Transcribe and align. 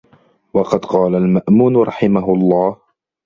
وَقَدْ 0.53 0.85
قَالَ 0.85 1.15
الْمَأْمُونُ 1.15 1.75
رَحِمَهُ 1.77 2.33
اللَّهُ 2.33 2.81